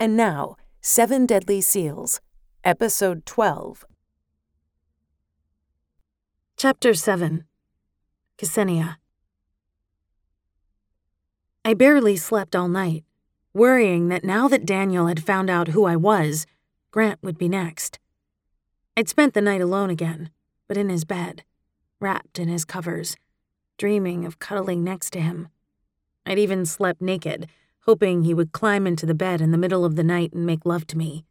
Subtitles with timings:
[0.00, 2.20] And now, Seven Deadly Seals,
[2.62, 3.86] Episode 12.
[6.58, 7.46] Chapter 7
[8.38, 8.96] Ksenia.
[11.64, 13.04] I barely slept all night,
[13.52, 16.46] worrying that now that Daniel had found out who I was,
[16.90, 17.98] Grant would be next.
[18.96, 20.30] I'd spent the night alone again,
[20.68, 21.42] but in his bed,
[22.00, 23.16] wrapped in his covers,
[23.78, 25.48] dreaming of cuddling next to him.
[26.26, 27.48] I'd even slept naked
[27.86, 30.64] hoping he would climb into the bed in the middle of the night and make
[30.64, 31.24] love to me.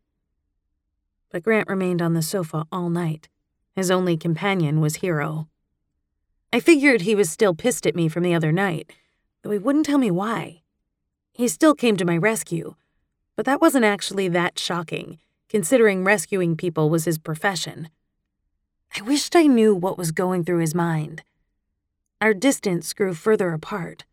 [1.32, 3.28] But Grant remained on the sofa all night.
[3.76, 5.48] His only companion was Hero.
[6.52, 8.92] I figured he was still pissed at me from the other night,
[9.44, 10.62] though he wouldn't tell me why.
[11.34, 12.76] He still came to my rescue,
[13.36, 15.20] but that wasn't actually that shocking,
[15.50, 17.90] considering rescuing people was his profession.
[18.98, 21.24] I wished I knew what was going through his mind.
[22.22, 24.06] Our distance grew further apart.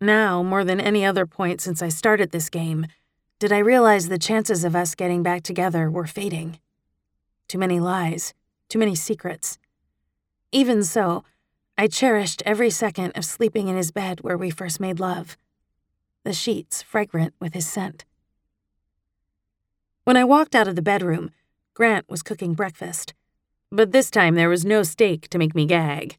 [0.00, 2.86] Now, more than any other point since I started this game,
[3.38, 6.60] did I realize the chances of us getting back together were fading.
[7.48, 8.34] Too many lies,
[8.68, 9.58] too many secrets.
[10.52, 11.24] Even so,
[11.78, 15.36] I cherished every second of sleeping in his bed where we first made love,
[16.24, 18.04] the sheets fragrant with his scent.
[20.04, 21.32] When I walked out of the bedroom,
[21.74, 23.14] Grant was cooking breakfast.
[23.70, 26.18] But this time there was no steak to make me gag,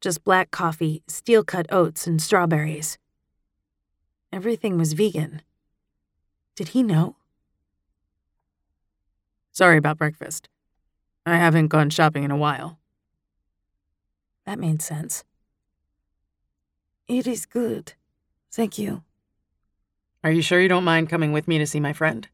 [0.00, 2.96] just black coffee, steel cut oats, and strawberries.
[4.32, 5.42] Everything was vegan.
[6.56, 7.16] Did he know?
[9.52, 10.48] Sorry about breakfast.
[11.26, 12.78] I haven't gone shopping in a while.
[14.46, 15.24] That made sense.
[17.08, 17.94] It is good.
[18.52, 19.02] Thank you.
[20.22, 22.28] Are you sure you don't mind coming with me to see my friend?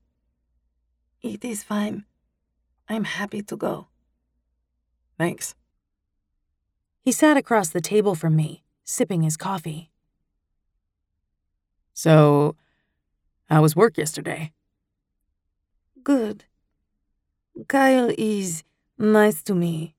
[1.22, 2.04] It is fine.
[2.88, 3.88] I'm happy to go.
[5.18, 5.54] Thanks.
[7.02, 9.90] He sat across the table from me, sipping his coffee.
[11.94, 12.56] So,
[13.48, 14.52] how was work yesterday?
[16.02, 16.44] Good.
[17.68, 18.64] Kyle is
[18.98, 19.94] nice to me.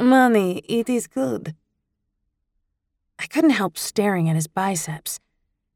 [0.00, 1.54] Money, it is good.
[3.18, 5.20] I couldn't help staring at his biceps.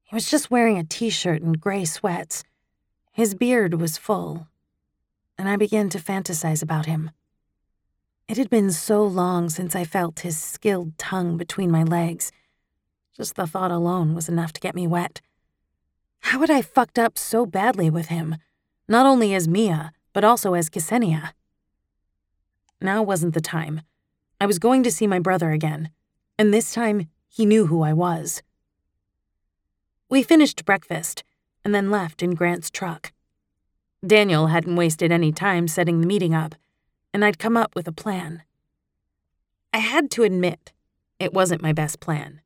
[0.05, 2.45] He was just wearing a t shirt and gray sweats.
[3.13, 4.47] His beard was full,
[5.39, 7.13] and I began to fantasize about him.
[8.29, 12.31] It had been so long since I felt his skilled tongue between my legs.
[13.17, 15.23] Just the thought alone was enough to get me wet.
[16.21, 18.37] How had I fucked up so badly with him?
[18.87, 21.31] Not only as Mia, but also as Ksenia.
[22.83, 23.81] Now wasn't the time.
[24.41, 25.91] I was going to see my brother again,
[26.39, 28.43] and this time he knew who I was.
[30.09, 31.23] We finished breakfast
[31.63, 33.13] and then left in Grant's truck.
[34.05, 36.55] Daniel hadn't wasted any time setting the meeting up,
[37.13, 38.43] and I'd come up with a plan.
[39.75, 40.73] I had to admit,
[41.19, 42.41] it wasn't my best plan.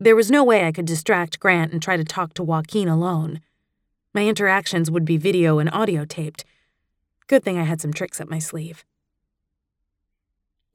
[0.00, 3.40] There was no way I could distract Grant and try to talk to Joaquin alone.
[4.14, 6.46] My interactions would be video and audio taped.
[7.26, 8.84] Good thing I had some tricks up my sleeve.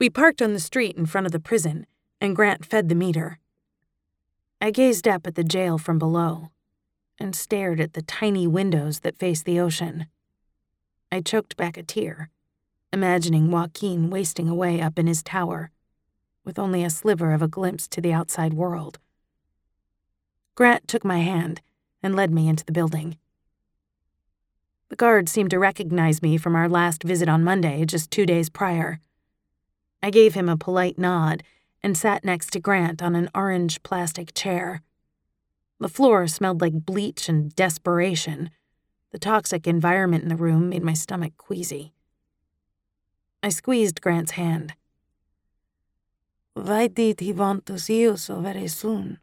[0.01, 1.85] We parked on the street in front of the prison,
[2.19, 3.37] and Grant fed the meter.
[4.59, 6.49] I gazed up at the jail from below
[7.19, 10.07] and stared at the tiny windows that faced the ocean.
[11.11, 12.31] I choked back a tear,
[12.91, 15.69] imagining Joaquin wasting away up in his tower,
[16.43, 18.97] with only a sliver of a glimpse to the outside world.
[20.55, 21.61] Grant took my hand
[22.01, 23.19] and led me into the building.
[24.89, 28.49] The guard seemed to recognize me from our last visit on Monday, just two days
[28.49, 28.99] prior.
[30.03, 31.43] I gave him a polite nod
[31.83, 34.81] and sat next to Grant on an orange plastic chair.
[35.79, 38.49] The floor smelled like bleach and desperation.
[39.11, 41.93] The toxic environment in the room made my stomach queasy.
[43.43, 44.73] I squeezed Grant's hand.
[46.53, 49.19] Why did he want to see you so very soon?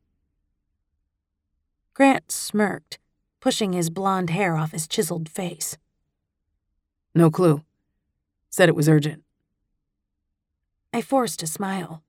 [1.95, 2.99] Grant smirked,
[3.41, 5.77] pushing his blond hair off his chiseled face.
[7.15, 7.63] No clue.
[8.51, 9.23] Said it was urgent.
[10.99, 12.03] I forced a smile.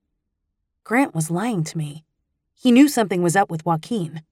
[0.82, 2.04] Grant was lying to me.
[2.56, 4.22] He knew something was up with Joaquin.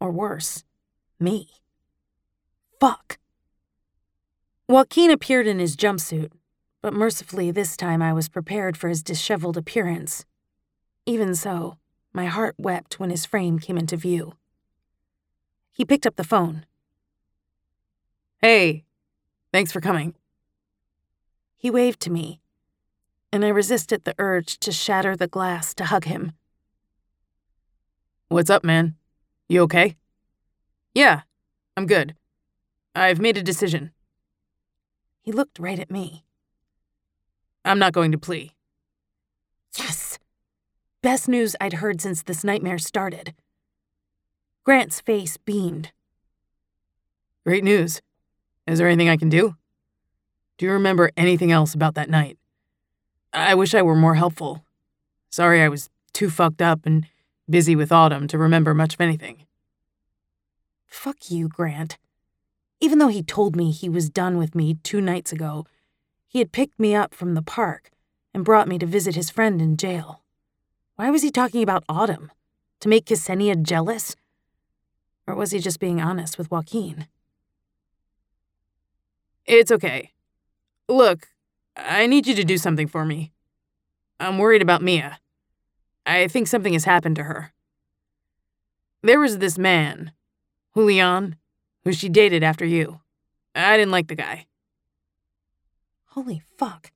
[0.00, 0.64] Or worse,
[1.20, 1.48] Me.
[2.80, 3.20] Fuck.
[4.68, 6.32] Joaquin appeared in his jumpsuit,
[6.82, 10.24] but mercifully this time I was prepared for his disheveled appearance.
[11.06, 11.76] Even so,
[12.12, 14.32] my heart wept when his frame came into view.
[15.70, 16.66] He picked up the phone.
[18.42, 18.82] Hey,
[19.52, 20.16] thanks for coming.
[21.56, 22.39] He waved to me,
[23.32, 26.32] and I resisted the urge to shatter the glass to hug him.
[28.28, 28.96] What's up, man?
[29.48, 29.96] You okay?
[30.94, 31.22] Yeah,
[31.76, 32.14] I'm good.
[32.94, 33.92] I've made a decision.
[35.22, 36.24] He looked right at me.
[37.64, 38.52] I'm not going to plea.
[39.78, 40.18] Yes!
[41.02, 43.34] Best news I'd heard since this nightmare started.
[44.64, 45.92] Grant's face beamed.
[47.44, 48.02] Great news.
[48.66, 49.56] Is there anything I can do?
[50.58, 52.38] Do you remember anything else about that night?
[53.32, 54.64] I wish I were more helpful.
[55.30, 57.06] Sorry I was too fucked up and
[57.48, 59.46] busy with Autumn to remember much of anything.
[60.86, 61.98] Fuck you, Grant.
[62.80, 65.66] Even though he told me he was done with me two nights ago,
[66.26, 67.90] he had picked me up from the park
[68.34, 70.22] and brought me to visit his friend in jail.
[70.96, 72.30] Why was he talking about Autumn?
[72.80, 74.16] To make Ksenia jealous?
[75.26, 77.06] Or was he just being honest with Joaquin?
[79.44, 80.12] It's okay.
[80.88, 81.28] Look,
[81.76, 83.32] I need you to do something for me.
[84.18, 85.18] I'm worried about Mia.
[86.04, 87.52] I think something has happened to her.
[89.02, 90.12] There was this man,
[90.74, 91.36] Julian,
[91.84, 93.00] who she dated after you.
[93.54, 94.46] I didn't like the guy.
[96.06, 96.90] Holy fuck.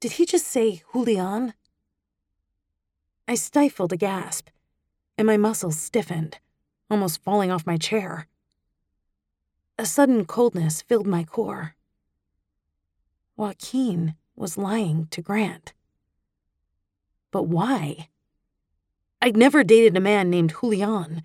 [0.00, 1.54] Did he just say Julian?
[3.26, 4.48] I stifled a gasp,
[5.16, 6.38] and my muscles stiffened,
[6.88, 8.28] almost falling off my chair.
[9.76, 11.74] A sudden coldness filled my core.
[13.38, 15.72] Joaquin was lying to Grant.
[17.30, 18.08] But why?
[19.22, 21.22] I'd never dated a man named Julian.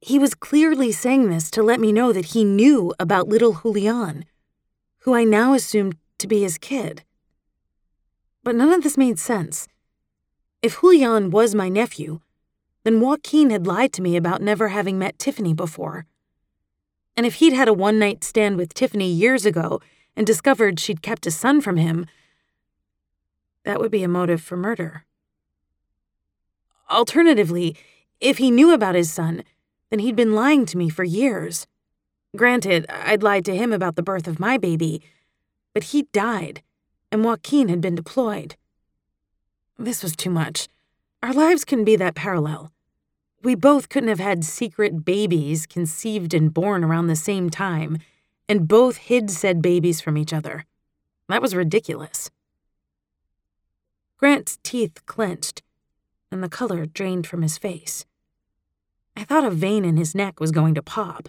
[0.00, 4.24] He was clearly saying this to let me know that he knew about little Julian,
[5.00, 7.02] who I now assumed to be his kid.
[8.44, 9.66] But none of this made sense.
[10.62, 12.20] If Julian was my nephew,
[12.84, 16.06] then Joaquin had lied to me about never having met Tiffany before.
[17.16, 19.80] And if he'd had a one night stand with Tiffany years ago
[20.16, 22.06] and discovered she'd kept a son from him,
[23.64, 25.04] that would be a motive for murder.
[26.90, 27.76] Alternatively,
[28.20, 29.44] if he knew about his son,
[29.90, 31.66] then he'd been lying to me for years.
[32.36, 35.02] Granted, I'd lied to him about the birth of my baby,
[35.74, 36.62] but he died,
[37.10, 38.56] and Joaquin had been deployed.
[39.78, 40.68] This was too much.
[41.22, 42.72] Our lives couldn't be that parallel.
[43.42, 47.98] We both couldn't have had secret babies conceived and born around the same time,
[48.48, 50.66] and both hid said babies from each other.
[51.28, 52.30] That was ridiculous.
[54.18, 55.62] Grant's teeth clenched,
[56.30, 58.04] and the color drained from his face.
[59.16, 61.28] I thought a vein in his neck was going to pop.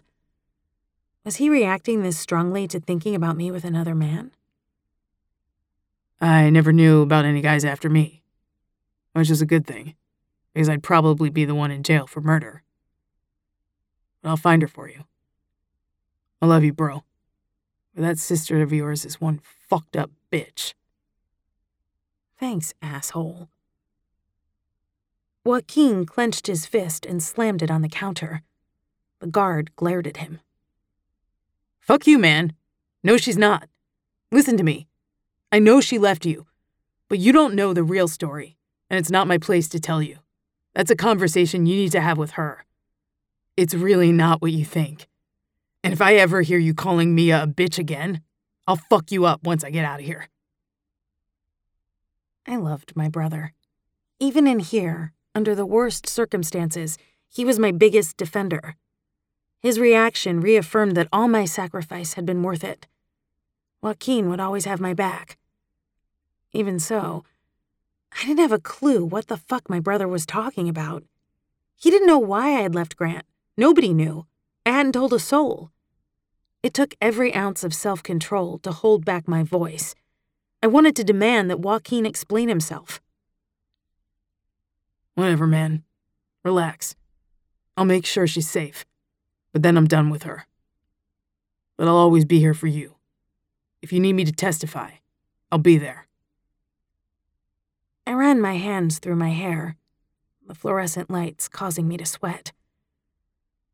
[1.26, 4.32] Was he reacting this strongly to thinking about me with another man?
[6.20, 8.24] I never knew about any guys after me
[9.14, 9.96] which is a good thing,
[10.54, 12.64] because I'd probably be the one in jail for murder.
[14.22, 15.06] But I'll find her for you.
[16.44, 17.06] I love you, bro.
[17.96, 20.74] But that sister of yours is one fucked up bitch.
[22.38, 23.48] Thanks, asshole.
[25.46, 28.42] Joaquin clenched his fist and slammed it on the counter.
[29.22, 30.42] The guard glared at him.
[31.80, 32.52] Fuck you, man.
[33.06, 33.70] No, she's not.
[34.30, 34.86] Listen to me.
[35.50, 36.46] I know she left you,
[37.08, 38.58] but you don't know the real story
[38.90, 40.18] and it's not my place to tell you.
[40.76, 42.66] That's a conversation you need to have with her.
[43.56, 45.08] It's really not what you think.
[45.84, 48.22] And if I ever hear you calling Mia a bitch again,
[48.68, 50.30] I'll fuck you up once I get out of here.
[52.48, 53.54] I loved my brother.
[54.20, 56.98] Even in here, under the worst circumstances,
[57.28, 58.76] he was my biggest defender.
[59.62, 62.88] His reaction reaffirmed that all my sacrifice had been worth it.
[63.82, 65.38] Joaquin would always have my back.
[66.54, 67.24] Even so,
[68.12, 71.04] I didn't have a clue what the fuck my brother was talking about.
[71.76, 73.26] He didn't know why I had left Grant.
[73.58, 74.26] Nobody knew.
[74.66, 75.72] I hadn't told a soul.
[76.62, 79.96] It took every ounce of self control to hold back my voice.
[80.62, 83.02] I wanted to demand that Joaquin explain himself.
[85.16, 85.84] Whatever, man.
[86.44, 86.96] Relax.
[87.76, 88.86] I'll make sure she's safe.
[89.52, 90.48] But then I'm done with her.
[91.78, 92.96] But I'll always be here for you.
[93.82, 94.92] If you need me to testify,
[95.52, 96.08] I'll be there.
[98.08, 99.76] I ran my hands through my hair,
[100.48, 102.54] the fluorescent lights causing me to sweat.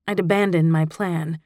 [0.09, 1.37] I'd abandoned my plan,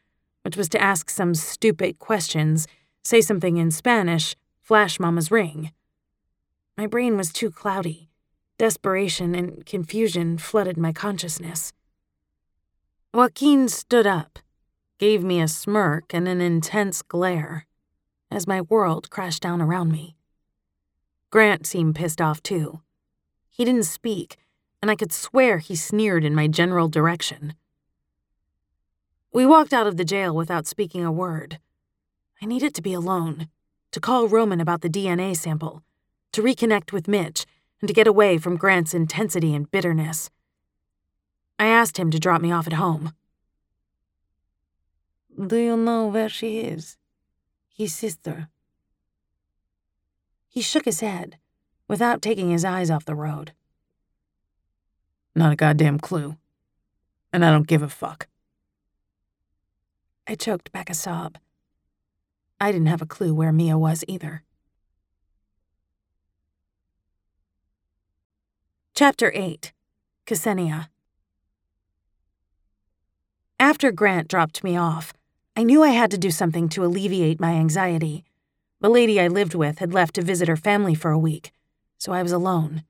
[0.43, 2.65] which was to ask some stupid questions,
[3.03, 5.73] say something in Spanish, flash Mama's ring.
[6.77, 8.07] My brain was too cloudy.
[8.57, 11.73] Desperation and confusion flooded my consciousness.
[13.13, 14.39] Joaquin stood up,
[14.97, 17.65] gave me a smirk and an intense glare
[18.31, 20.15] as my world crashed down around me.
[21.31, 22.79] Grant seemed pissed off too.
[23.49, 24.37] He didn't speak,
[24.81, 27.55] and I could swear he sneered in my general direction.
[29.33, 31.57] We walked out of the jail without speaking a word.
[32.39, 33.47] I needed to be alone,
[33.91, 35.81] to call Roman about the DNA sample,
[36.33, 37.47] to reconnect with Mitch,
[37.81, 40.29] and to get away from Grant's intensity and bitterness.
[41.57, 43.13] I asked him to drop me off at home.
[45.47, 46.97] Do you know where she is?
[47.75, 48.49] His sister.
[50.47, 51.39] He shook his head,
[51.87, 53.51] without taking his eyes off the road.
[55.35, 56.37] Not a goddamn clue.
[57.31, 58.27] And I don't give a fuck.
[60.27, 61.37] I choked back a sob.
[62.59, 64.43] I didn't have a clue where Mia was either.
[68.95, 69.73] Chapter 8
[70.25, 70.87] Ksenia
[73.59, 75.13] After Grant dropped me off,
[75.57, 78.23] I knew I had to do something to alleviate my anxiety.
[78.79, 81.51] The lady I lived with had left to visit her family for a week,
[81.97, 82.83] so I was alone.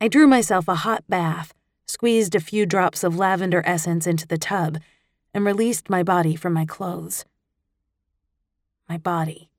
[0.00, 1.54] I drew myself a hot bath,
[1.86, 4.78] squeezed a few drops of lavender essence into the tub,
[5.32, 7.24] and released my body from my clothes.
[8.88, 9.50] My body.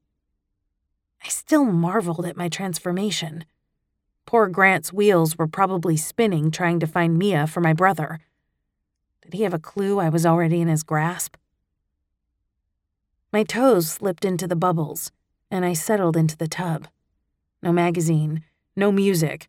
[1.24, 3.46] I still marveled at my transformation.
[4.26, 8.20] Poor Grant's wheels were probably spinning trying to find Mia for my brother.
[9.22, 11.36] Did he have a clue I was already in his grasp?
[13.32, 15.12] My toes slipped into the bubbles,
[15.50, 16.88] and I settled into the tub.
[17.62, 18.44] No magazine,
[18.76, 19.48] no music,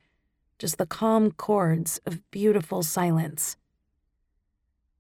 [0.59, 3.57] just the calm chords of beautiful silence.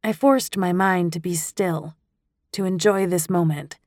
[0.04, 1.94] I forced my mind to be still,
[2.50, 3.78] to enjoy this moment,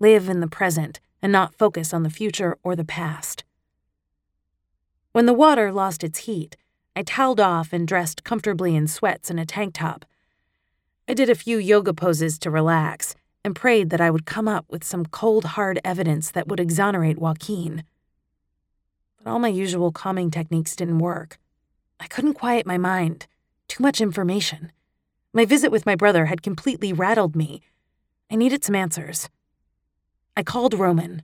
[0.00, 3.44] live in the present, and not focus on the future or the past.
[5.12, 6.56] When the water lost its heat,
[6.96, 10.04] I toweled off and dressed comfortably in sweats and a tank top.
[11.08, 14.66] I did a few yoga poses to relax and prayed that I would come up
[14.70, 17.84] with some cold, hard evidence that would exonerate Joaquin.
[19.18, 21.38] But all my usual calming techniques didn't work.
[22.00, 23.28] I couldn't quiet my mind.
[23.68, 24.72] Too much information.
[25.32, 27.62] My visit with my brother had completely rattled me.
[28.30, 29.28] I needed some answers.
[30.36, 31.22] I called Roman.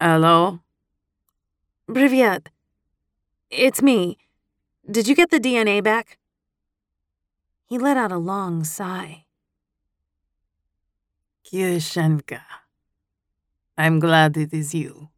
[0.00, 0.60] Hello?
[1.88, 2.48] Privyet.
[3.50, 4.18] It's me.
[4.90, 6.18] Did you get the DNA back?
[7.66, 9.24] He let out a long sigh.
[11.46, 12.42] Ksyushenka.
[13.78, 15.08] I'm glad it is you.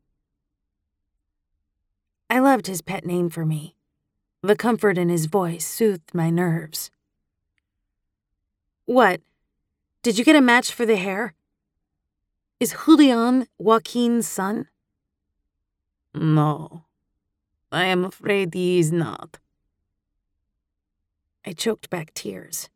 [2.31, 3.77] I loved his pet name for me.
[4.43, 6.91] The comfort in his voice soothed my nerves.
[8.87, 9.21] What?
[10.03, 11.35] Did you get a match for the hair?
[12.61, 14.69] Is Julian Joaquin's son?
[16.15, 16.85] No.
[17.73, 19.39] I am afraid he is not.
[21.47, 22.69] I choked back tears.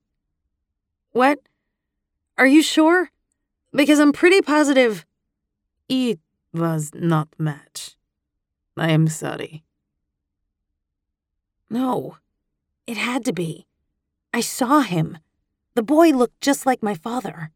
[1.12, 1.38] What?
[2.37, 3.11] Are you sure?
[3.73, 5.05] Because I'm pretty positive.
[5.88, 6.21] It
[6.53, 7.97] was not match.
[8.77, 9.65] I am sorry.
[11.71, 12.17] No,
[12.87, 13.67] it had to be.
[14.33, 15.19] I saw him.
[15.78, 17.52] The boy looked just like my father.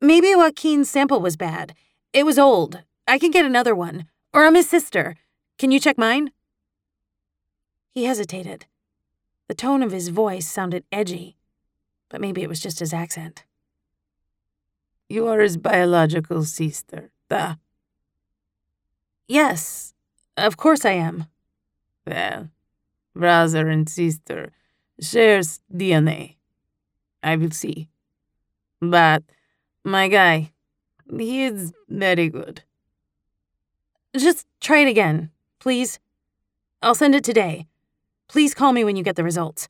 [0.00, 1.74] Maybe Joaquin's sample was bad.
[2.12, 2.84] It was old.
[3.08, 4.06] I can get another one.
[4.32, 5.16] Or I'm his sister.
[5.58, 6.30] Can you check mine?
[7.90, 8.66] He hesitated.
[9.48, 11.36] The tone of his voice sounded edgy,
[12.08, 13.42] but maybe it was just his accent.
[15.08, 17.56] You are his biological sister, da?
[19.26, 19.94] Yes,
[20.36, 21.26] of course I am.
[22.06, 22.50] Well,
[23.16, 24.52] brother and sister
[24.99, 26.35] shares DNA.
[27.23, 27.89] I will see.
[28.81, 29.23] But
[29.83, 30.51] my guy,
[31.09, 32.63] he is very good.
[34.15, 35.99] Just try it again, please.
[36.81, 37.67] I'll send it today.
[38.27, 39.67] Please call me when you get the results.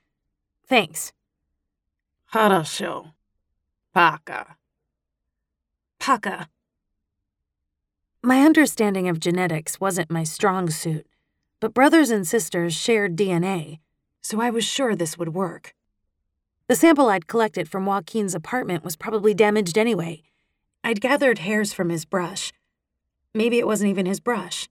[0.68, 1.14] Thanks.
[2.34, 3.14] Хорошо.
[3.94, 4.58] Пока.
[6.00, 6.50] Paka.
[8.22, 11.08] My understanding of genetics wasn't my strong suit,
[11.60, 13.80] but brothers and sisters shared DNA,
[14.23, 15.75] so I was sure this would work.
[16.69, 20.23] The sample I'd collected from Joaquin's apartment was probably damaged anyway.
[20.85, 22.53] I'd gathered hairs from his brush.
[23.35, 24.69] Maybe it wasn't even his brush.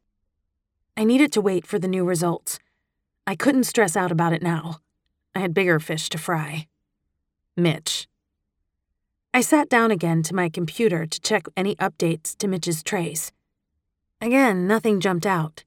[0.95, 2.59] I needed to wait for the new results.
[3.27, 4.79] I couldn't stress out about it now.
[5.35, 6.67] I had bigger fish to fry.
[7.55, 8.07] Mitch.
[9.33, 13.31] I sat down again to my computer to check any updates to Mitch's trace.
[14.19, 15.63] Again, nothing jumped out,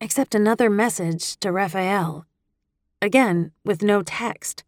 [0.00, 2.26] except another message to Raphael.
[3.02, 4.62] Again, with no text.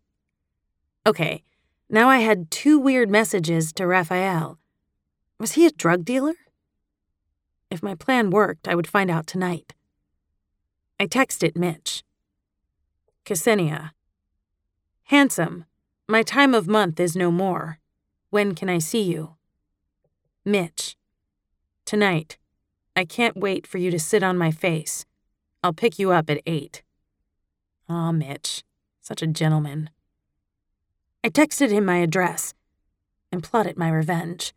[1.06, 1.44] Okay,
[1.88, 4.58] now I had two weird messages to Raphael.
[5.38, 6.34] Was he a drug dealer?
[7.70, 9.72] If my plan worked, I would find out tonight.
[10.98, 12.02] I texted Mitch.
[13.24, 13.90] Ksenia.
[15.04, 15.64] Handsome,
[16.08, 17.78] My time of month is no more.
[18.30, 19.36] When can I see you?
[20.44, 20.96] Mitch.
[21.84, 22.38] Tonight.
[22.96, 25.06] I can't wait for you to sit on my face.
[25.62, 26.83] I'll pick you up at eight.
[27.88, 28.64] Aw, Mitch.
[29.00, 29.90] Such a gentleman.
[31.22, 32.54] I texted him my address
[33.30, 34.54] and plotted my revenge.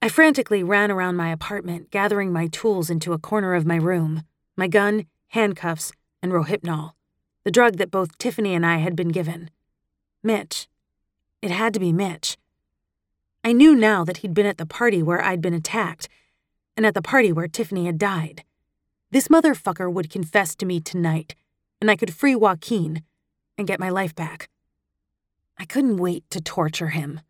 [0.00, 4.24] I frantically ran around my apartment, gathering my tools into a corner of my room
[4.56, 5.92] my gun, handcuffs,
[6.22, 6.92] and Rohypnol,
[7.42, 9.50] the drug that both Tiffany and I had been given.
[10.22, 10.68] Mitch.
[11.40, 12.36] It had to be Mitch.
[13.42, 16.08] I knew now that he'd been at the party where I'd been attacked,
[16.76, 18.44] and at the party where Tiffany had died.
[19.10, 21.34] This motherfucker would confess to me tonight,
[21.82, 23.02] and I could free Joaquin
[23.58, 24.48] and get my life back.
[25.58, 27.20] I couldn't wait to torture him.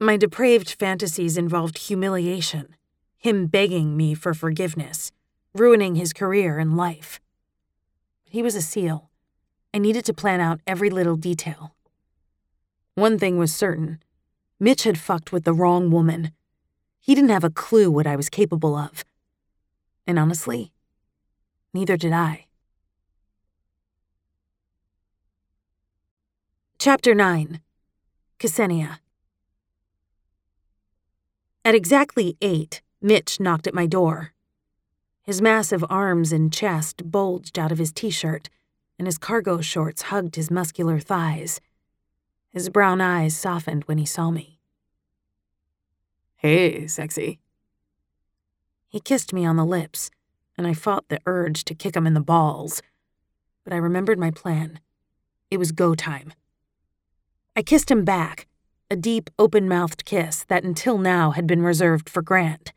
[0.00, 2.74] My depraved fantasies involved humiliation,
[3.18, 5.12] him begging me for forgiveness,
[5.52, 7.20] ruining his career and life.
[8.24, 9.10] He was a SEAL.
[9.74, 11.74] I needed to plan out every little detail.
[12.94, 13.98] One thing was certain
[14.58, 16.32] Mitch had fucked with the wrong woman.
[16.98, 19.04] He didn't have a clue what I was capable of.
[20.06, 20.72] And honestly,
[21.74, 22.46] neither did I.
[26.84, 27.60] Chapter 9
[28.40, 28.98] Ksenia
[31.64, 34.32] At exactly eight, Mitch knocked at my door.
[35.22, 38.48] His massive arms and chest bulged out of his t shirt,
[38.98, 41.60] and his cargo shorts hugged his muscular thighs.
[42.50, 44.58] His brown eyes softened when he saw me.
[46.34, 47.38] Hey, sexy.
[48.88, 50.10] He kissed me on the lips,
[50.58, 52.82] and I fought the urge to kick him in the balls.
[53.62, 54.80] But I remembered my plan.
[55.48, 56.32] It was go time.
[57.54, 58.46] I kissed him back,
[58.90, 62.72] a deep, open mouthed kiss that until now had been reserved for Grant.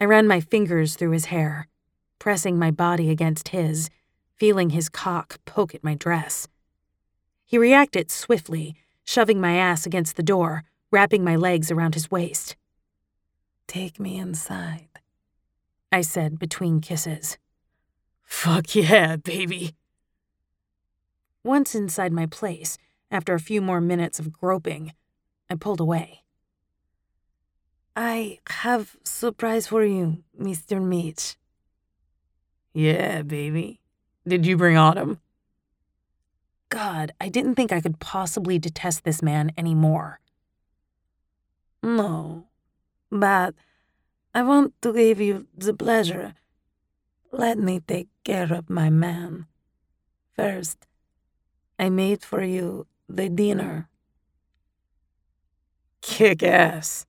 [0.00, 1.68] I ran my fingers through his hair,
[2.18, 3.90] pressing my body against his,
[4.36, 6.48] feeling his cock poke at my dress.
[7.44, 8.74] He reacted swiftly,
[9.04, 12.56] shoving my ass against the door, wrapping my legs around his waist.
[13.66, 14.88] Take me inside,
[15.92, 17.36] I said between kisses.
[18.24, 19.74] Fuck yeah, baby.
[21.42, 22.78] Once inside my place,
[23.14, 24.92] after a few more minutes of groping,
[25.48, 26.24] I pulled away.
[27.94, 30.82] I have surprise for you, Mr.
[30.82, 31.36] Mitch.
[32.72, 33.80] Yeah, baby.
[34.26, 35.20] Did you bring Autumn?
[36.70, 40.18] God, I didn't think I could possibly detest this man anymore.
[41.84, 42.48] No,
[43.10, 43.54] but
[44.34, 46.34] I want to give you the pleasure.
[47.30, 49.46] Let me take care of my man.
[50.34, 50.88] First,
[51.78, 53.88] I made for you the dinner.
[56.02, 57.06] Kick ass.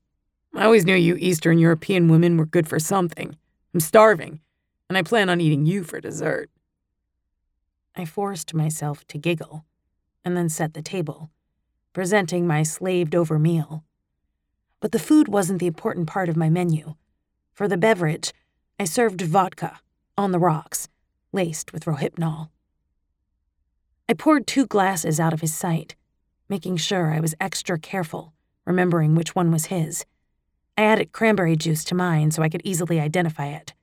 [0.54, 3.36] I always knew you Eastern European women were good for something.
[3.74, 4.39] I'm starving,
[4.89, 6.50] and I plan on eating you for dessert.
[7.96, 9.65] I forced myself to giggle,
[10.24, 11.30] and then set the table,
[11.91, 13.84] presenting my slaved over meal.
[14.80, 16.96] But the food wasn't the important part of my menu.
[17.54, 18.34] For the beverage,
[18.80, 19.80] I served vodka,
[20.18, 20.88] on the rocks,
[21.34, 22.50] laced with Rohypnol.
[24.08, 25.96] I poured two glasses out of his sight,
[26.48, 28.34] making sure I was extra careful,
[28.65, 30.06] remembering which one was his.
[30.78, 33.74] I added cranberry juice to mine so I could easily identify it.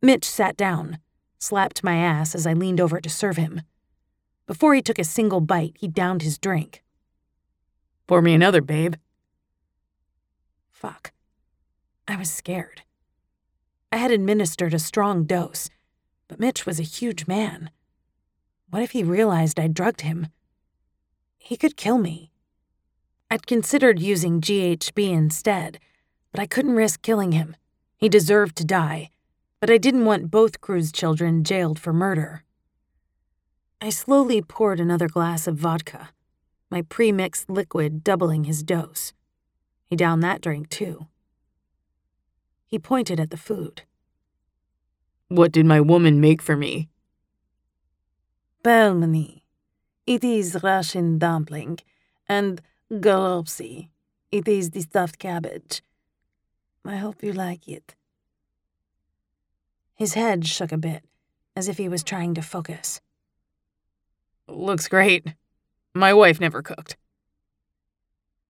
[0.00, 0.98] Mitch sat down,
[1.38, 3.62] slapped my ass as I leaned over to serve him.
[4.46, 6.84] Before he took a single bite, he downed his drink.
[8.06, 8.94] Pour me another, babe.
[10.70, 11.12] Fuck.
[12.06, 12.82] I was scared.
[13.90, 15.70] I had administered a strong dose,
[16.28, 17.70] but Mitch was a huge man.
[18.74, 20.26] What if he realized I'd drugged him?
[21.38, 22.32] He could kill me.
[23.30, 25.78] I'd considered using GHB instead,
[26.32, 27.54] but I couldn't risk killing him.
[27.96, 29.10] He deserved to die,
[29.60, 32.42] but I didn't want both Cruz children jailed for murder.
[33.80, 36.08] I slowly poured another glass of vodka,
[36.68, 39.12] my pre-mixed liquid doubling his dose.
[39.86, 41.06] He downed that drink too.
[42.66, 43.82] He pointed at the food.
[45.28, 46.88] What did my woman make for me?
[48.64, 49.42] Pelmeni.
[50.06, 51.80] It is Russian dumpling,
[52.26, 53.90] and golubtsi.
[54.32, 55.82] It is the stuffed cabbage.
[56.82, 57.94] I hope you like it.
[59.94, 61.04] His head shook a bit,
[61.54, 63.02] as if he was trying to focus.
[64.48, 65.34] Looks great.
[65.94, 66.96] My wife never cooked.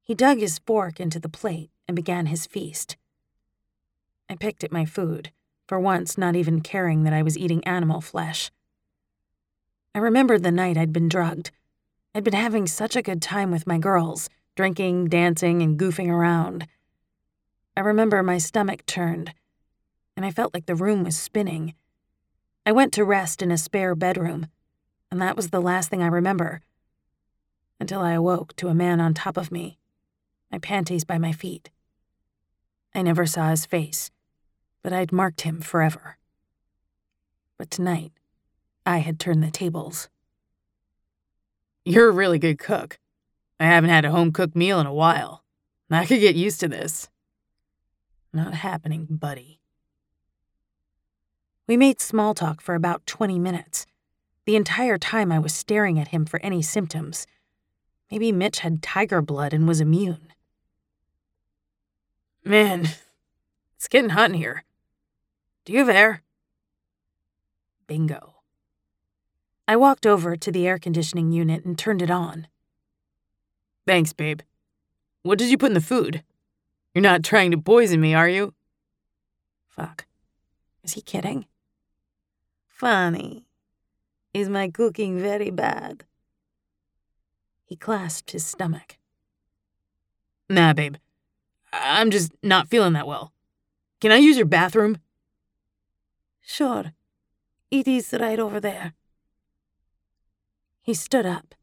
[0.01, 2.97] He dug his fork into the plate and began his feast.
[4.31, 5.33] I picked at my food,
[5.67, 8.53] for once not even caring that I was eating animal flesh.
[9.95, 11.51] I remembered the night I'd been drugged.
[12.15, 16.67] I'd been having such a good time with my girls, drinking, dancing, and goofing around.
[17.77, 19.33] I remember my stomach turned
[20.17, 21.75] and I felt like the room was spinning.
[22.65, 24.47] I went to rest in a spare bedroom,
[25.11, 26.63] and that was the last thing I remember.
[27.81, 29.79] until I awoke to a man on top of me,
[30.51, 31.71] my panties by my feet.
[32.95, 34.11] I never saw his face,
[34.83, 36.17] but I'd marked him forever.
[37.59, 38.13] But tonight,
[38.87, 40.09] I had turned the tables.
[41.85, 42.99] You're a really good cook.
[43.59, 45.45] I haven't had a home cooked meal in a while.
[45.91, 47.09] I could get used to this.
[48.33, 49.61] Not happening, buddy.
[51.69, 53.87] We made small talk for about 20 minutes.
[54.45, 57.27] The entire time I was staring at him for any symptoms.
[58.11, 60.33] Maybe Mitch had tiger blood and was immune.
[62.45, 62.89] Man,
[63.77, 64.65] it's getting hot in here.
[65.65, 66.23] Do you have air?
[67.87, 68.34] Bingo.
[69.67, 72.49] I walked over to the air conditioning unit and turned it on.
[73.87, 74.41] Thanks, babe.
[75.23, 76.23] What did you put in the food?
[76.95, 78.55] You're not trying to poison me, are you?
[79.69, 80.07] Fuck.
[80.83, 81.47] Is he kidding?
[82.69, 83.47] Funny.
[84.35, 86.05] Is my cooking very bad?
[87.65, 88.99] He clasped his stomach.
[90.51, 90.97] Nah, babe.
[91.73, 93.33] I'm just not feeling that well.
[94.01, 94.99] Can I use your bathroom?
[96.43, 96.93] Sure.
[97.71, 98.93] It is right over there.
[100.85, 101.55] He stood up,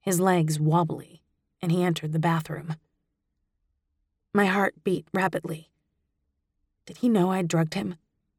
[0.00, 1.22] his legs wobbly,
[1.62, 2.74] and he entered the bathroom.
[4.34, 5.70] My heart beat rapidly.
[6.84, 7.94] Did he know I'd drugged him?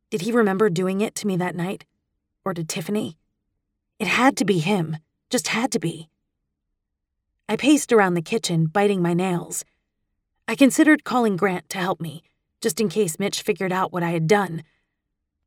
[0.09, 1.85] Did he remember doing it to me that night?
[2.43, 3.15] Or to Tiffany?
[3.97, 4.97] It had to be him,
[5.29, 6.09] just had to be.
[7.47, 9.63] I paced around the kitchen, biting my nails.
[10.49, 12.23] I considered calling Grant to help me,
[12.59, 14.63] just in case Mitch figured out what I had done.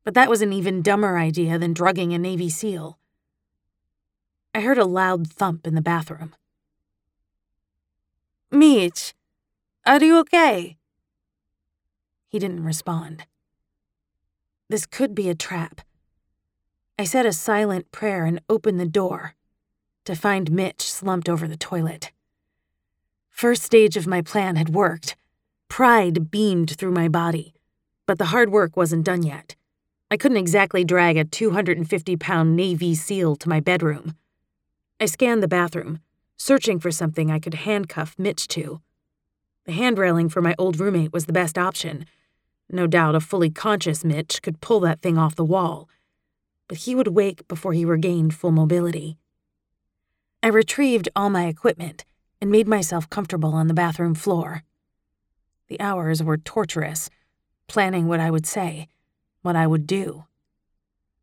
[0.03, 2.97] But that was an even dumber idea than drugging a Navy SEAL.
[4.53, 6.33] I heard a loud thump in the bathroom.
[8.51, 9.13] Mitch,
[9.85, 10.77] are you okay?
[12.27, 13.25] He didn't respond.
[14.67, 15.81] This could be a trap.
[16.97, 19.35] I said a silent prayer and opened the door
[20.05, 22.11] to find Mitch slumped over the toilet.
[23.29, 25.15] First stage of my plan had worked.
[25.69, 27.53] Pride beamed through my body,
[28.07, 29.55] but the hard work wasn't done yet.
[30.11, 34.15] I couldn't exactly drag a 250 pound Navy SEAL to my bedroom.
[35.01, 35.99] I scanned the bathroom,
[36.35, 38.81] searching for something I could handcuff Mitch to.
[39.65, 42.05] The hand railing for my old roommate was the best option.
[42.69, 45.87] No doubt a fully conscious Mitch could pull that thing off the wall,
[46.67, 49.17] but he would wake before he regained full mobility.
[50.43, 52.03] I retrieved all my equipment
[52.41, 54.63] and made myself comfortable on the bathroom floor.
[55.69, 57.09] The hours were torturous,
[57.67, 58.89] planning what I would say,
[59.43, 60.25] what I would do.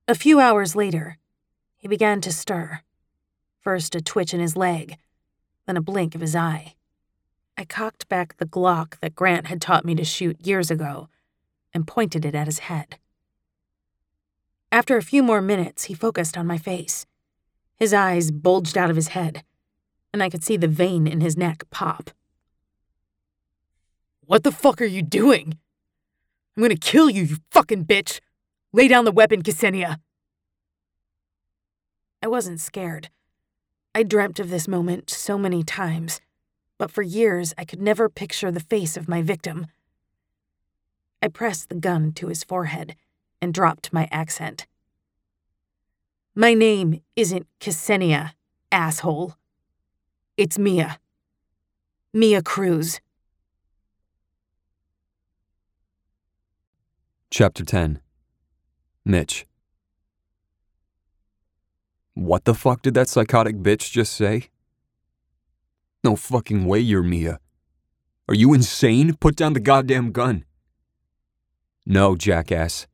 [0.09, 1.19] A few hours later,
[1.77, 2.81] he began to stir
[3.67, 4.97] first a twitch in his leg,
[5.67, 6.77] then a blink of his eye.
[7.59, 11.09] I cocked back the Glock that Grant had taught me to shoot years ago
[11.75, 13.01] and pointed it at his head.
[14.71, 17.07] After a few more minutes, he focused on my face.
[17.75, 19.43] His eyes bulged out of his head,
[20.13, 22.11] and I could see the vein in his neck pop.
[24.21, 25.59] What the fuck are you doing?
[26.57, 28.21] I'm gonna kill you, you fucking bitch!
[28.73, 29.97] Lay down the weapon, Ksenia!
[32.23, 33.11] I wasn't scared.
[33.97, 36.21] I dreamt of this moment so many times,
[36.77, 39.69] but for years I could never picture the face of my victim.
[41.23, 42.95] I pressed the gun to his forehead
[43.41, 44.67] and dropped my accent.
[46.35, 48.33] My name isn't Ksenia,
[48.71, 49.35] asshole.
[50.37, 50.99] It's Mia.
[52.13, 53.01] Mia Cruz.
[57.31, 58.01] Chapter 10
[59.07, 59.47] Mitch
[62.17, 64.49] what the fuck did that psychotic bitch just say?
[66.03, 67.39] No fucking way you're Mia.
[68.27, 69.13] Are you insane?
[69.17, 70.47] Put down the goddamn gun.
[71.85, 72.87] No, jackass.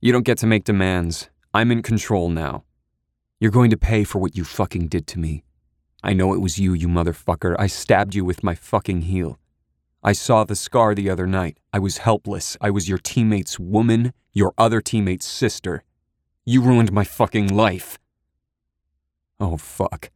[0.00, 1.28] You don't get to make demands.
[1.52, 2.62] I'm in control now.
[3.40, 5.42] You're going to pay for what you fucking did to me.
[6.04, 7.56] I know it was you, you motherfucker.
[7.58, 9.40] I stabbed you with my fucking heel.
[10.04, 11.58] I saw the scar the other night.
[11.72, 12.56] I was helpless.
[12.60, 15.82] I was your teammate's woman, your other teammate's sister.
[16.46, 17.98] You ruined my fucking life.
[19.40, 20.10] Oh, fuck.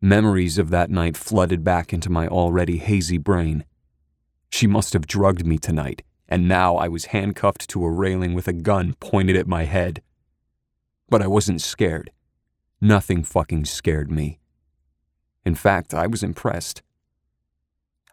[0.00, 3.64] Memories of that night flooded back into my already hazy brain.
[4.50, 8.48] She must have drugged me tonight, and now I was handcuffed to a railing with
[8.48, 10.02] a gun pointed at my head.
[11.08, 12.10] But I wasn't scared.
[12.80, 14.38] Nothing fucking scared me.
[15.44, 16.82] In fact, I was impressed.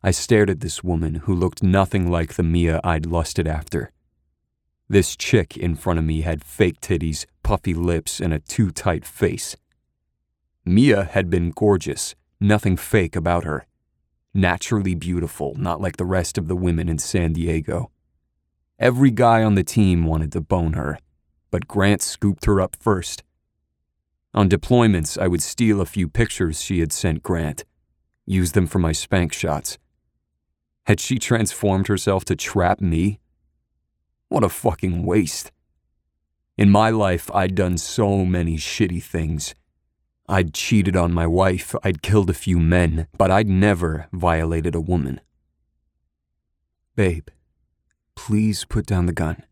[0.04, 3.92] I stared at this woman who looked nothing like the Mia I'd lusted after.
[4.88, 9.06] This chick in front of me had fake titties, puffy lips, and a too tight
[9.06, 9.56] face.
[10.66, 13.66] Mia had been gorgeous, nothing fake about her.
[14.34, 17.92] Naturally beautiful, not like the rest of the women in San Diego.
[18.80, 20.98] Every guy on the team wanted to bone her,
[21.52, 23.24] but Grant scooped her up first.
[24.34, 27.66] On deployments, I would steal a few pictures she had sent Grant,
[28.26, 29.78] use them for my spank shots.
[30.86, 33.20] Had she transformed herself to trap me?
[34.30, 35.52] What a fucking waste.
[36.58, 39.54] In my life, I'd done so many shitty things.
[40.28, 44.82] I'd cheated on my wife, I'd killed a few men, but I'd never violated a
[44.82, 45.20] woman.
[46.96, 47.28] Babe,
[48.16, 49.44] please put down the gun.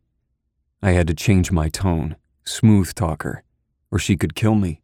[0.81, 3.43] I had to change my tone, smooth talker,
[3.91, 4.81] or she could kill me.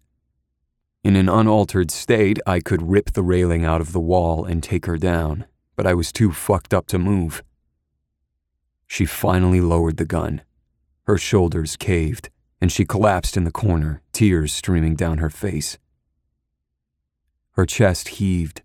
[1.03, 4.87] In an unaltered state, I could rip the railing out of the wall and take
[4.87, 5.45] her down,
[5.77, 7.43] but I was too fucked up to move.
[8.87, 10.41] She finally lowered the gun.
[11.03, 15.77] Her shoulders caved, and she collapsed in the corner, tears streaming down her face.
[17.51, 18.61] Her chest heaved.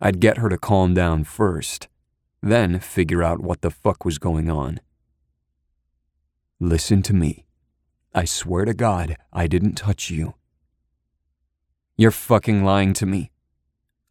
[0.00, 1.88] I'd get her to calm down first,
[2.42, 4.80] then figure out what the fuck was going on.
[6.58, 7.46] Listen to me.
[8.14, 10.34] I swear to God, I didn't touch you.
[11.96, 13.30] You're fucking lying to me.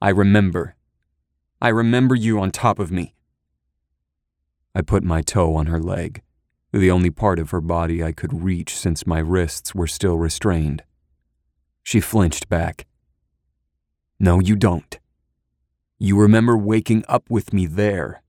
[0.02, 0.76] I remember.
[1.62, 3.14] I remember you on top of me.
[4.74, 6.22] I put my toe on her leg,
[6.80, 10.84] the only part of her body I could reach since my wrists were still restrained.
[11.84, 12.86] She flinched back.
[14.20, 15.00] No, you don't.
[16.00, 18.24] You remember waking up with me there.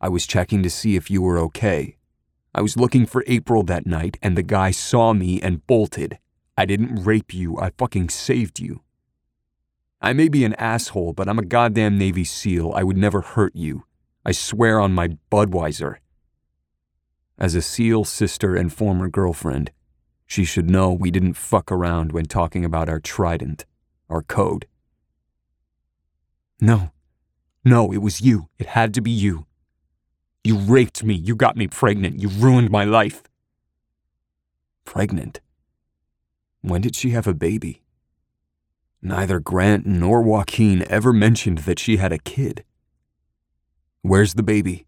[0.00, 1.96] I was checking to see if you were okay.
[2.54, 6.18] I was looking for April that night, and the guy saw me and bolted.
[6.56, 8.82] I didn't rape you, I fucking saved you.
[10.00, 12.72] I may be an asshole, but I'm a goddamn Navy SEAL.
[12.74, 13.84] I would never hurt you.
[14.24, 15.96] I swear on my Budweiser.
[17.38, 19.72] As a SEAL sister and former girlfriend,
[20.26, 23.66] she should know we didn't fuck around when talking about our trident,
[24.08, 24.66] our code.
[26.60, 26.92] No,
[27.64, 28.48] no, it was you.
[28.58, 29.46] It had to be you.
[30.42, 31.14] You raped me.
[31.14, 32.20] You got me pregnant.
[32.20, 33.22] You ruined my life.
[34.84, 35.40] Pregnant?
[36.60, 37.82] When did she have a baby?
[39.02, 42.64] Neither Grant nor Joaquin ever mentioned that she had a kid.
[44.02, 44.86] Where's the baby?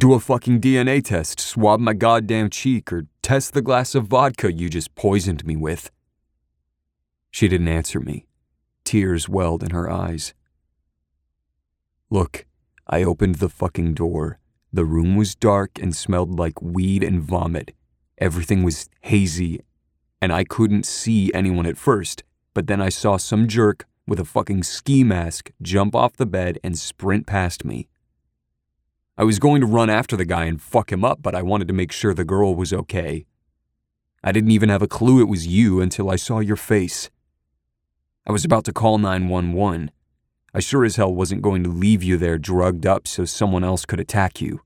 [0.00, 4.50] Do a fucking DNA test, swab my goddamn cheek, or test the glass of vodka
[4.50, 5.90] you just poisoned me with.
[7.30, 8.24] She didn't answer me.
[8.82, 10.32] Tears welled in her eyes.
[12.08, 12.46] Look,
[12.86, 14.38] I opened the fucking door.
[14.72, 17.72] The room was dark and smelled like weed and vomit.
[18.16, 19.60] Everything was hazy,
[20.22, 24.24] and I couldn't see anyone at first, but then I saw some jerk with a
[24.24, 27.86] fucking ski mask jump off the bed and sprint past me.
[29.20, 31.68] I was going to run after the guy and fuck him up, but I wanted
[31.68, 33.26] to make sure the girl was okay.
[34.24, 37.10] I didn't even have a clue it was you until I saw your face.
[38.26, 39.90] I was about to call 911.
[40.54, 43.84] I sure as hell wasn't going to leave you there drugged up so someone else
[43.84, 44.62] could attack you.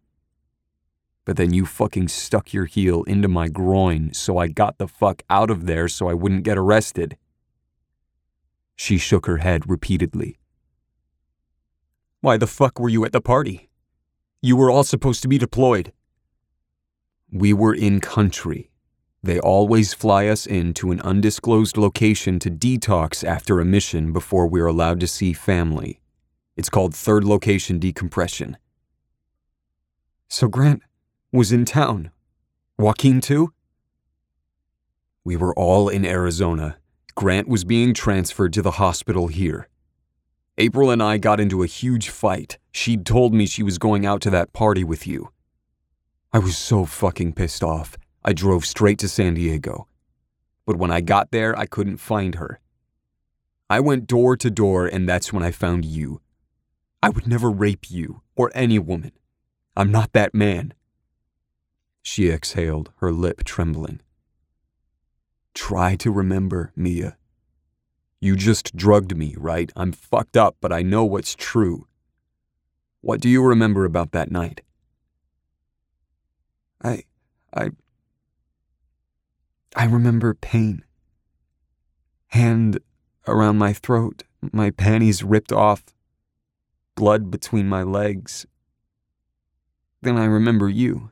[1.25, 5.25] But then you fucking stuck your heel into my groin, so I got the fuck
[5.29, 7.17] out of there so I wouldn't get arrested.
[8.77, 10.39] She shook her head repeatedly.
[12.21, 13.69] Why the fuck were you at the party?
[14.45, 15.91] You were all supposed to be deployed.
[17.33, 18.69] We were in country.
[19.23, 24.47] They always fly us in to an undisclosed location to detox after a mission before
[24.47, 25.99] we're allowed to see family.
[26.59, 28.59] It's called third location decompression.
[30.29, 30.83] So Grant
[31.33, 32.11] was in town.
[32.79, 33.55] Joaquin too?
[35.25, 36.77] We were all in Arizona.
[37.15, 39.71] Grant was being transferred to the hospital here.
[40.57, 42.59] April and I got into a huge fight.
[42.71, 45.31] She'd told me she was going out to that party with you.
[46.33, 47.97] I was so fucking pissed off.
[48.25, 49.89] I drove straight to San Diego.
[50.65, 52.61] But when I got there, I couldn't find her.
[53.69, 56.21] I went door to door, and that's when I found you.
[57.03, 59.13] I would never rape you or any woman.
[59.77, 60.73] I'm not that man.
[62.03, 64.01] She exhaled, her lip trembling.
[65.53, 67.17] Try to remember, Mia.
[68.25, 69.71] You just drugged me, right?
[69.77, 71.87] I'm fucked up, but I know what's true.
[73.03, 74.63] What do you remember about that night?
[76.83, 77.03] I.
[77.53, 77.73] I.
[79.77, 80.85] I remember pain.
[82.29, 82.79] Hand
[83.27, 84.23] around my throat,
[84.55, 85.85] my panties ripped off,
[86.95, 88.47] blood between my legs.
[90.01, 91.11] Then I remember you.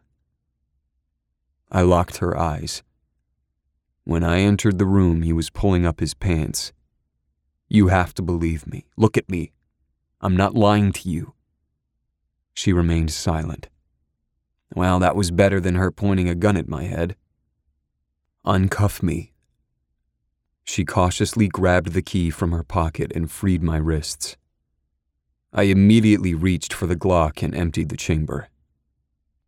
[1.70, 2.82] I locked her eyes.
[4.04, 6.72] When I entered the room, he was pulling up his pants.
[7.74, 8.84] You have to believe me.
[8.98, 9.52] Look at me.
[10.20, 11.32] I'm not lying to you.
[12.52, 13.70] She remained silent.
[14.74, 17.16] Well, that was better than her pointing a gun at my head.
[18.44, 19.32] Uncuff me.
[20.64, 24.36] She cautiously grabbed the key from her pocket and freed my wrists.
[25.50, 28.48] I immediately reached for the Glock and emptied the chamber.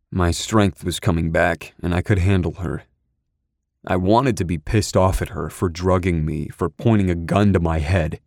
[0.09, 2.85] My strength was coming back, and I could handle her.
[3.87, 7.53] I wanted to be pissed off at her for drugging me, for pointing a gun
[7.53, 8.19] to my head.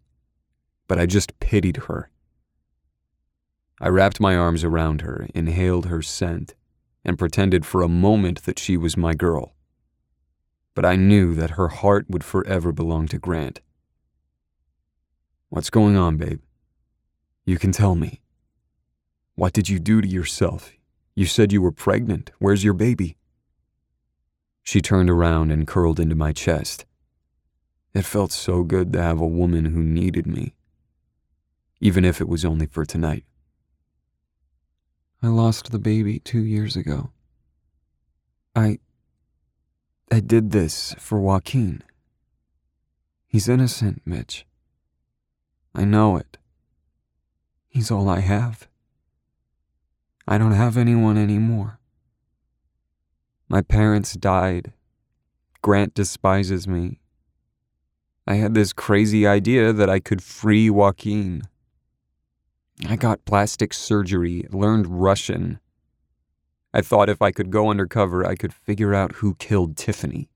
[0.86, 2.10] But I just pitied her,
[3.80, 6.54] I wrapped my arms around her, inhaled her scent,
[7.04, 9.54] and pretended for a moment that she was my girl.
[10.74, 13.60] But I knew that her heart would forever belong to Grant.
[15.48, 16.40] What's going on, babe?
[17.46, 18.20] You can tell me.
[19.36, 20.72] What did you do to yourself?
[21.14, 22.32] You said you were pregnant.
[22.38, 23.16] Where's your baby?
[24.68, 26.84] She turned around and curled into my chest.
[27.94, 30.52] It felt so good to have a woman who needed me,
[31.80, 33.24] even if it was only for tonight.
[35.22, 37.12] I lost the baby two years ago.
[38.54, 38.78] I.
[40.12, 41.82] I did this for Joaquin.
[43.26, 44.44] He's innocent, Mitch.
[45.74, 46.36] I know it.
[47.70, 48.68] He's all I have.
[50.26, 51.77] I don't have anyone anymore.
[53.50, 54.74] My parents died.
[55.62, 57.00] Grant despises me.
[58.26, 61.42] I had this crazy idea that I could free Joaquin.
[62.86, 65.60] I got plastic surgery, learned Russian.
[66.74, 70.28] I thought if I could go undercover, I could figure out who killed Tiffany.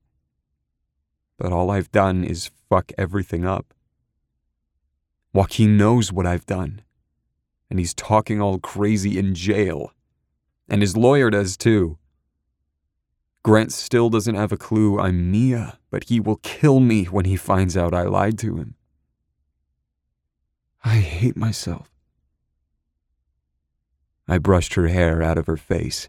[1.37, 3.75] But all I've done is fuck everything up.
[5.33, 6.81] Joaquin knows what I've done,
[7.69, 9.91] and he's talking all crazy in jail.
[10.67, 11.99] And his lawyer does too.
[13.43, 17.35] Grant still doesn't have a clue I'm Mia, but he will kill me when he
[17.35, 18.75] finds out I lied to him.
[20.83, 21.89] I hate myself.
[24.29, 26.07] I brushed her hair out of her face,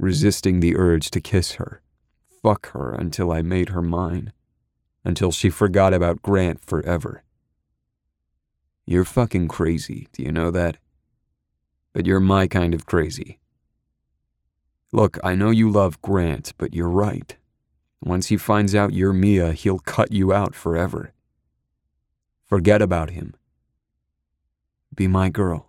[0.00, 1.80] resisting the urge to kiss her,
[2.42, 4.32] fuck her until I made her mine,
[5.04, 7.22] until she forgot about Grant forever.
[8.84, 10.78] You're fucking crazy, do you know that?
[11.92, 13.38] But you're my kind of crazy.
[14.94, 17.36] Look, I know you love Grant, but you're right.
[18.00, 21.12] Once he finds out you're Mia, he'll cut you out forever.
[22.44, 23.34] Forget about him.
[24.94, 25.66] Be my girl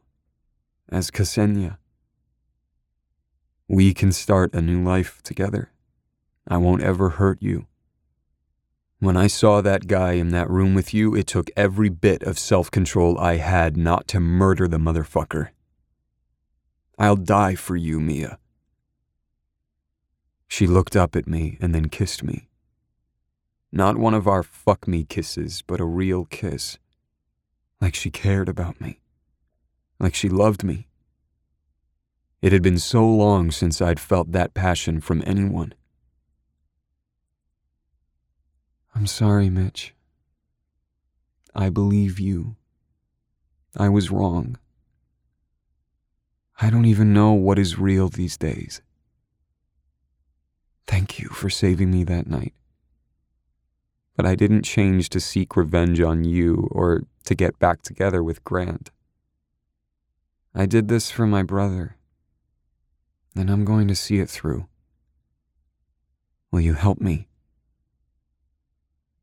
[0.90, 1.78] as Ksenia.
[3.68, 5.72] We can start a new life together.
[6.48, 7.66] I won't ever hurt you.
[9.00, 12.38] When I saw that guy in that room with you, it took every bit of
[12.38, 15.50] self control I had not to murder the motherfucker.
[17.00, 18.38] I'll die for you, Mia.
[20.48, 22.50] She looked up at me and then kissed me.
[23.72, 26.78] Not one of our fuck me kisses, but a real kiss.
[27.82, 29.00] Like she cared about me
[30.00, 30.88] like she loved me.
[32.42, 35.74] It had been so long since I'd felt that passion from anyone.
[38.94, 39.94] I'm sorry, Mitch.
[41.54, 42.56] I believe you.
[43.76, 44.58] I was wrong.
[46.62, 48.82] I don't even know what is real these days.
[50.88, 52.54] Thank you for saving me that night.
[54.16, 58.44] But I didn't change to seek revenge on you or to get back together with
[58.44, 58.92] Grant.
[60.54, 61.98] I did this for my brother,
[63.36, 64.68] and I'm going to see it through.
[66.50, 67.28] Will you help me?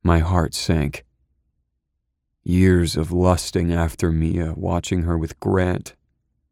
[0.03, 1.07] My heart sank.
[2.43, 5.95] Years of lusting after Mia, watching her with Grant,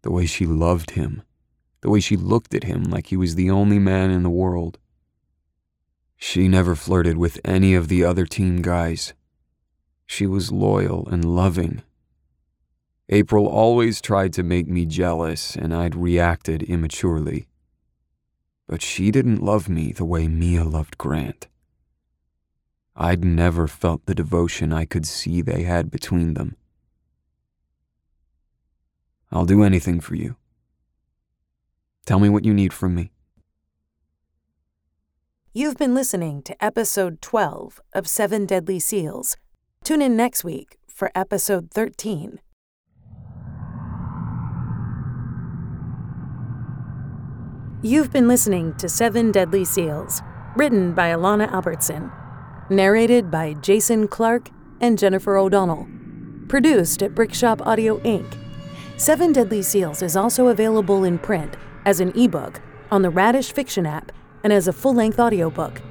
[0.02, 1.22] the way she loved him,
[1.82, 4.78] the way she looked at him like he was the only man in the world.
[6.20, 9.12] She never flirted with any of the other team guys.
[10.06, 11.82] She was loyal and loving
[13.12, 17.48] April always tried to make me jealous, and I'd reacted immaturely.
[18.68, 21.48] But she didn't love me the way Mia loved Grant.
[22.94, 26.54] I'd never felt the devotion I could see they had between them.
[29.32, 30.36] I'll do anything for you.
[32.06, 33.10] Tell me what you need from me.
[35.52, 39.36] You've been listening to episode 12 of Seven Deadly Seals.
[39.82, 42.38] Tune in next week for episode 13.
[47.82, 50.22] You've been listening to Seven Deadly Seals,
[50.54, 52.12] written by Alana Albertson,
[52.70, 55.88] narrated by Jason Clark and Jennifer O'Donnell,
[56.46, 58.36] produced at Brickshop Audio Inc.
[58.96, 62.60] Seven Deadly Seals is also available in print as an ebook
[62.92, 64.12] on the Radish Fiction app
[64.42, 65.82] and as a full length audiobook.